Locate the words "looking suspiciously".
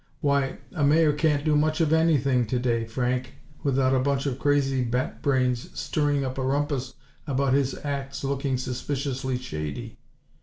8.23-9.37